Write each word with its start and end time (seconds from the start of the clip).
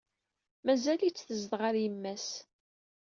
Mazal-itt 0.65 1.23
tezdeɣ 1.27 1.59
ɣer 1.63 1.75
yemma-s. 1.83 2.27